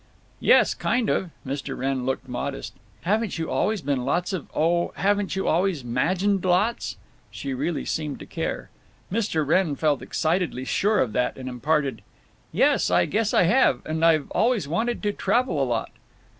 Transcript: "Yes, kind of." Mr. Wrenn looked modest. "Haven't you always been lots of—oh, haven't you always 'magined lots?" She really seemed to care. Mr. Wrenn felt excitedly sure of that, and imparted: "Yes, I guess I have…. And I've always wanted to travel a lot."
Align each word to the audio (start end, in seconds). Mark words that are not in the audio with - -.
"Yes, 0.39 0.73
kind 0.73 1.11
of." 1.11 1.29
Mr. 1.45 1.77
Wrenn 1.77 2.07
looked 2.07 2.27
modest. 2.27 2.73
"Haven't 3.01 3.37
you 3.37 3.51
always 3.51 3.83
been 3.83 4.03
lots 4.03 4.33
of—oh, 4.33 4.93
haven't 4.95 5.35
you 5.35 5.47
always 5.47 5.83
'magined 5.83 6.43
lots?" 6.43 6.97
She 7.29 7.53
really 7.53 7.85
seemed 7.85 8.17
to 8.17 8.25
care. 8.25 8.71
Mr. 9.11 9.45
Wrenn 9.45 9.75
felt 9.75 10.01
excitedly 10.01 10.65
sure 10.65 11.01
of 11.01 11.13
that, 11.13 11.37
and 11.37 11.47
imparted: 11.47 12.01
"Yes, 12.51 12.89
I 12.89 13.05
guess 13.05 13.31
I 13.31 13.43
have…. 13.43 13.85
And 13.85 14.03
I've 14.03 14.31
always 14.31 14.67
wanted 14.67 15.03
to 15.03 15.13
travel 15.13 15.61
a 15.61 15.65
lot." 15.69 15.91